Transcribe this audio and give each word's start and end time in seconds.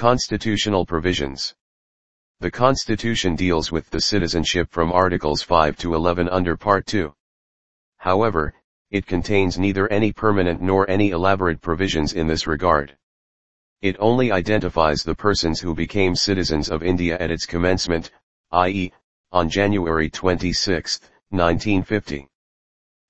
Constitutional 0.00 0.86
Provisions 0.86 1.54
The 2.38 2.50
Constitution 2.50 3.36
deals 3.36 3.70
with 3.70 3.90
the 3.90 4.00
citizenship 4.00 4.70
from 4.70 4.90
Articles 4.90 5.42
5 5.42 5.76
to 5.76 5.94
11 5.94 6.26
under 6.30 6.56
Part 6.56 6.86
2. 6.86 7.14
However, 7.98 8.54
it 8.90 9.04
contains 9.06 9.58
neither 9.58 9.92
any 9.92 10.10
permanent 10.10 10.62
nor 10.62 10.88
any 10.88 11.10
elaborate 11.10 11.60
provisions 11.60 12.14
in 12.14 12.28
this 12.28 12.46
regard. 12.46 12.96
It 13.82 13.94
only 13.98 14.32
identifies 14.32 15.02
the 15.02 15.14
persons 15.14 15.60
who 15.60 15.74
became 15.74 16.14
citizens 16.14 16.70
of 16.70 16.82
India 16.82 17.18
at 17.18 17.30
its 17.30 17.44
commencement, 17.44 18.10
i.e., 18.52 18.92
on 19.32 19.50
January 19.50 20.08
26, 20.08 20.98
1950. 21.28 22.26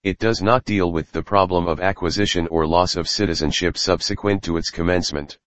It 0.03 0.19
does 0.19 0.43
not 0.43 0.65
deal 0.65 0.91
with 0.91 1.13
the 1.13 1.23
problem 1.23 1.69
of 1.69 1.79
acquisition 1.79 2.49
or 2.49 2.67
loss 2.67 2.97
of 2.97 3.09
citizenship 3.09 3.79
subsequent 3.79 4.43
to 4.43 4.57
its 4.57 4.73
commencement. 4.73 5.39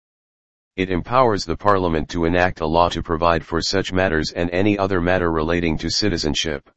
It 0.76 0.90
empowers 0.90 1.46
the 1.46 1.56
Parliament 1.56 2.10
to 2.10 2.26
enact 2.26 2.62
a 2.62 2.66
law 2.66 2.90
to 2.90 3.04
provide 3.04 3.46
for 3.46 3.62
such 3.62 3.94
matters 3.94 4.32
and 4.32 4.50
any 4.50 4.76
other 4.76 5.00
matter 5.00 5.32
relating 5.32 5.78
to 5.78 5.90
citizenship. 5.92 6.68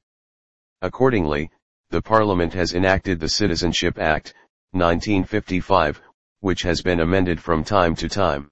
Accordingly, 0.82 1.50
the 1.88 2.02
Parliament 2.02 2.52
has 2.52 2.74
enacted 2.74 3.19
the 3.19 3.28
Citizenship 3.28 3.98
Act, 3.98 4.34
1955, 4.72 6.02
which 6.41 6.60
has 6.60 6.82
been 6.82 7.00
amended 7.00 7.41
from 7.41 7.64
time 7.64 7.95
to 7.95 8.09
time. 8.09 8.50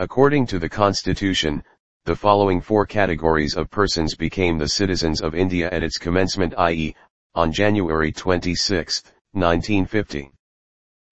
According 0.00 0.46
to 0.48 0.58
the 0.58 0.68
Constitution, 0.68 1.62
the 2.04 2.16
following 2.16 2.60
four 2.60 2.84
categories 2.84 3.54
of 3.54 3.70
persons 3.70 4.16
became 4.16 4.58
the 4.58 4.68
citizens 4.68 5.20
of 5.20 5.36
India 5.36 5.68
at 5.70 5.84
its 5.84 5.98
commencement 5.98 6.54
i.e., 6.58 6.96
on 7.36 7.52
January 7.52 8.10
26, 8.10 9.04
1950. 9.34 10.32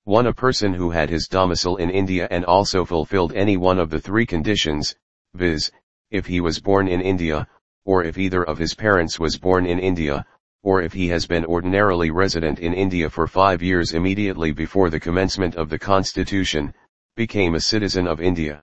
1. 0.07 0.25
A 0.29 0.33
person 0.33 0.73
who 0.73 0.93
had 0.93 1.11
his 1.11 1.27
domicile 1.27 1.75
in 1.79 1.91
India 1.91 2.29
and 2.31 2.45
also 2.45 2.85
fulfilled 2.85 3.33
any 3.33 3.57
one 3.57 3.77
of 3.77 3.91
the 3.91 3.99
three 3.99 4.25
conditions, 4.25 4.95
viz., 5.35 5.73
if 6.13 6.27
he 6.27 6.41
was 6.41 6.61
born 6.61 6.87
in 6.87 7.01
India, 7.01 7.45
or 7.85 8.05
if 8.05 8.17
either 8.17 8.45
of 8.45 8.57
his 8.57 8.73
parents 8.73 9.19
was 9.19 9.37
born 9.37 9.67
in 9.67 9.81
India, 9.81 10.25
or 10.63 10.81
if 10.81 10.93
he 10.93 11.09
has 11.09 11.27
been 11.27 11.45
ordinarily 11.45 12.13
resident 12.13 12.61
in 12.61 12.73
India 12.73 13.11
for 13.11 13.27
five 13.27 13.61
years 13.61 13.95
immediately 13.95 14.53
before 14.53 14.91
the 14.91 15.01
commencement 15.01 15.57
of 15.57 15.71
the 15.71 15.79
Constitution, 15.79 16.73
became 17.17 17.57
a 17.57 17.61
citizen 17.61 18.07
of 18.07 18.21
India. 18.21 18.63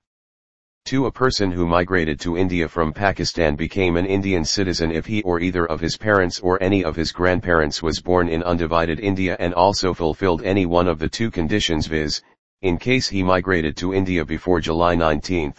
2. 0.85 1.05
A 1.05 1.11
person 1.11 1.49
who 1.49 1.65
migrated 1.65 2.19
to 2.19 2.37
India 2.37 2.67
from 2.67 2.91
Pakistan 2.91 3.55
became 3.55 3.95
an 3.95 4.05
Indian 4.05 4.43
citizen 4.43 4.91
if 4.91 5.05
he 5.05 5.23
or 5.23 5.39
either 5.39 5.65
of 5.65 5.79
his 5.79 5.95
parents 5.95 6.41
or 6.41 6.61
any 6.61 6.83
of 6.83 6.93
his 6.93 7.13
grandparents 7.13 7.81
was 7.81 8.01
born 8.01 8.27
in 8.27 8.43
undivided 8.43 8.99
India 8.99 9.37
and 9.39 9.53
also 9.53 9.93
fulfilled 9.93 10.43
any 10.43 10.65
one 10.65 10.89
of 10.89 10.99
the 10.99 11.07
two 11.07 11.31
conditions 11.31 11.87
viz., 11.87 12.21
in 12.63 12.77
case 12.77 13.07
he 13.07 13.23
migrated 13.23 13.77
to 13.77 13.93
India 13.93 14.25
before 14.25 14.59
July 14.59 14.93
19, 14.93 15.53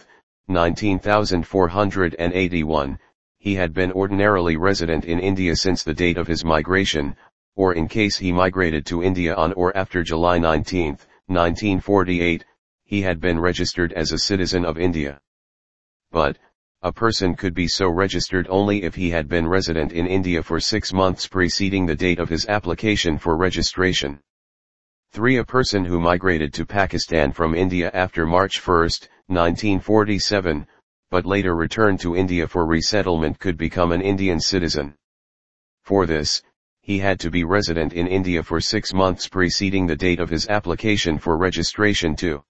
19481, 0.47 2.99
he 3.39 3.55
had 3.55 3.73
been 3.73 3.91
ordinarily 3.93 4.57
resident 4.57 5.05
in 5.05 5.19
India 5.19 5.55
since 5.55 5.81
the 5.81 5.93
date 5.93 6.17
of 6.17 6.27
his 6.27 6.45
migration, 6.45 7.15
or 7.55 7.73
in 7.73 7.87
case 7.87 8.15
he 8.15 8.31
migrated 8.31 8.85
to 8.85 9.01
India 9.01 9.33
on 9.33 9.53
or 9.53 9.75
after 9.75 10.03
July 10.03 10.37
19, 10.37 10.99
1948, 11.27 12.45
he 12.85 13.01
had 13.01 13.19
been 13.19 13.39
registered 13.39 13.91
as 13.93 14.11
a 14.11 14.19
citizen 14.19 14.63
of 14.63 14.77
India. 14.77 15.19
But, 16.11 16.37
a 16.81 16.93
person 16.93 17.35
could 17.35 17.55
be 17.55 17.67
so 17.67 17.89
registered 17.89 18.45
only 18.47 18.83
if 18.83 18.93
he 18.93 19.09
had 19.09 19.27
been 19.27 19.47
resident 19.47 19.91
in 19.91 20.05
India 20.05 20.43
for 20.43 20.59
six 20.59 20.93
months 20.93 21.27
preceding 21.27 21.85
the 21.85 21.95
date 21.95 22.19
of 22.19 22.29
his 22.29 22.45
application 22.45 23.17
for 23.17 23.35
registration. 23.35 24.19
3. 25.13 25.37
A 25.37 25.43
person 25.43 25.83
who 25.83 25.99
migrated 25.99 26.53
to 26.53 26.65
Pakistan 26.65 27.31
from 27.31 27.55
India 27.55 27.89
after 27.93 28.25
March 28.25 28.59
1, 28.59 28.77
1947, 29.27 30.67
but 31.09 31.25
later 31.25 31.55
returned 31.55 31.99
to 31.99 32.15
India 32.15 32.47
for 32.47 32.67
resettlement 32.67 33.39
could 33.39 33.57
become 33.57 33.91
an 33.91 34.01
Indian 34.01 34.39
citizen. 34.39 34.93
For 35.83 36.05
this, 36.05 36.43
he 36.81 36.99
had 36.99 37.19
to 37.21 37.31
be 37.31 37.43
resident 37.43 37.93
in 37.93 38.05
India 38.05 38.43
for 38.43 38.61
six 38.61 38.93
months 38.93 39.27
preceding 39.27 39.87
the 39.87 39.95
date 39.95 40.19
of 40.19 40.29
his 40.29 40.47
application 40.49 41.17
for 41.17 41.35
registration 41.35 42.15
too. 42.15 42.43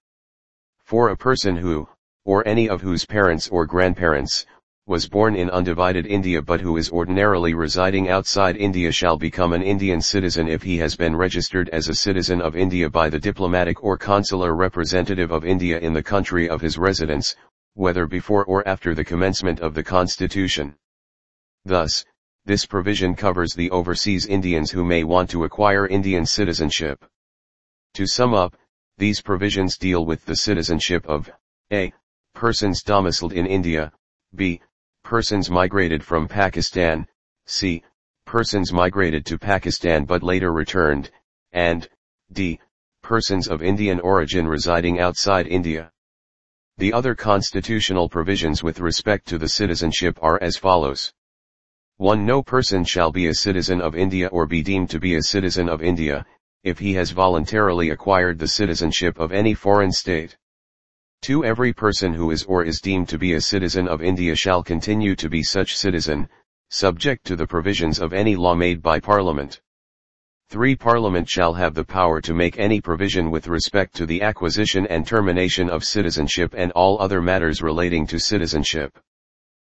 For 0.86 1.08
a 1.08 1.16
person 1.16 1.56
who, 1.56 1.88
or 2.24 2.46
any 2.46 2.68
of 2.68 2.80
whose 2.80 3.04
parents 3.04 3.48
or 3.48 3.66
grandparents, 3.66 4.46
was 4.86 5.08
born 5.08 5.34
in 5.34 5.50
undivided 5.50 6.06
India 6.06 6.40
but 6.40 6.60
who 6.60 6.76
is 6.76 6.92
ordinarily 6.92 7.54
residing 7.54 8.08
outside 8.08 8.56
India 8.56 8.92
shall 8.92 9.16
become 9.16 9.52
an 9.52 9.62
Indian 9.62 10.00
citizen 10.00 10.46
if 10.46 10.62
he 10.62 10.76
has 10.78 10.94
been 10.94 11.16
registered 11.16 11.68
as 11.70 11.88
a 11.88 11.94
citizen 11.96 12.40
of 12.40 12.54
India 12.54 12.88
by 12.88 13.10
the 13.10 13.18
diplomatic 13.18 13.82
or 13.82 13.98
consular 13.98 14.54
representative 14.54 15.32
of 15.32 15.44
India 15.44 15.76
in 15.80 15.92
the 15.92 16.04
country 16.04 16.48
of 16.48 16.60
his 16.60 16.78
residence, 16.78 17.34
whether 17.74 18.06
before 18.06 18.44
or 18.44 18.66
after 18.68 18.94
the 18.94 19.04
commencement 19.04 19.58
of 19.58 19.74
the 19.74 19.82
Constitution. 19.82 20.76
Thus, 21.64 22.04
this 22.44 22.64
provision 22.64 23.16
covers 23.16 23.54
the 23.54 23.72
overseas 23.72 24.26
Indians 24.26 24.70
who 24.70 24.84
may 24.84 25.02
want 25.02 25.30
to 25.30 25.42
acquire 25.42 25.88
Indian 25.88 26.24
citizenship. 26.24 27.04
To 27.94 28.06
sum 28.06 28.34
up, 28.34 28.56
these 28.98 29.20
provisions 29.20 29.76
deal 29.76 30.04
with 30.04 30.24
the 30.24 30.36
citizenship 30.36 31.04
of 31.06 31.30
a. 31.72 31.92
persons 32.34 32.82
domiciled 32.82 33.32
in 33.32 33.46
India, 33.46 33.92
b. 34.34 34.60
persons 35.02 35.50
migrated 35.50 36.02
from 36.02 36.26
Pakistan, 36.26 37.06
c. 37.46 37.82
persons 38.24 38.72
migrated 38.72 39.26
to 39.26 39.38
Pakistan 39.38 40.04
but 40.04 40.22
later 40.22 40.52
returned, 40.52 41.10
and 41.52 41.88
d. 42.32 42.58
persons 43.02 43.48
of 43.48 43.62
Indian 43.62 44.00
origin 44.00 44.46
residing 44.48 44.98
outside 44.98 45.46
India. 45.46 45.92
The 46.78 46.92
other 46.92 47.14
constitutional 47.14 48.08
provisions 48.08 48.62
with 48.62 48.80
respect 48.80 49.26
to 49.28 49.38
the 49.38 49.48
citizenship 49.48 50.18
are 50.22 50.42
as 50.42 50.56
follows. 50.56 51.12
1. 51.98 52.26
No 52.26 52.42
person 52.42 52.84
shall 52.84 53.10
be 53.10 53.28
a 53.28 53.34
citizen 53.34 53.80
of 53.80 53.94
India 53.96 54.26
or 54.28 54.46
be 54.46 54.62
deemed 54.62 54.90
to 54.90 54.98
be 54.98 55.14
a 55.14 55.22
citizen 55.22 55.68
of 55.68 55.82
India, 55.82 56.26
if 56.64 56.78
he 56.78 56.94
has 56.94 57.10
voluntarily 57.10 57.90
acquired 57.90 58.38
the 58.38 58.48
citizenship 58.48 59.18
of 59.18 59.32
any 59.32 59.54
foreign 59.54 59.92
state. 59.92 60.36
2. 61.22 61.44
Every 61.44 61.72
person 61.72 62.12
who 62.12 62.30
is 62.30 62.44
or 62.44 62.64
is 62.64 62.80
deemed 62.80 63.08
to 63.08 63.18
be 63.18 63.34
a 63.34 63.40
citizen 63.40 63.88
of 63.88 64.02
India 64.02 64.34
shall 64.34 64.62
continue 64.62 65.16
to 65.16 65.28
be 65.28 65.42
such 65.42 65.76
citizen, 65.76 66.28
subject 66.70 67.24
to 67.26 67.36
the 67.36 67.46
provisions 67.46 67.98
of 67.98 68.12
any 68.12 68.36
law 68.36 68.54
made 68.54 68.82
by 68.82 69.00
Parliament. 69.00 69.60
3. 70.50 70.76
Parliament 70.76 71.28
shall 71.28 71.54
have 71.54 71.74
the 71.74 71.84
power 71.84 72.20
to 72.20 72.34
make 72.34 72.58
any 72.58 72.80
provision 72.80 73.30
with 73.30 73.48
respect 73.48 73.94
to 73.96 74.06
the 74.06 74.22
acquisition 74.22 74.86
and 74.86 75.06
termination 75.06 75.68
of 75.68 75.84
citizenship 75.84 76.54
and 76.56 76.70
all 76.72 77.00
other 77.00 77.20
matters 77.20 77.62
relating 77.62 78.06
to 78.06 78.18
citizenship. 78.18 78.96